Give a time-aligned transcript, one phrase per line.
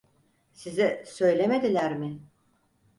[0.53, 2.19] Size söylemediler mi?